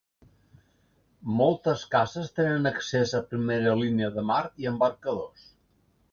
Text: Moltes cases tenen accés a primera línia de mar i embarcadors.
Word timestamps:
Moltes 1.41 1.83
cases 1.91 2.31
tenen 2.39 2.69
accés 2.69 3.13
a 3.19 3.21
primera 3.33 3.75
línia 3.81 4.09
de 4.15 4.23
mar 4.31 4.39
i 4.63 4.71
embarcadors. 4.71 5.45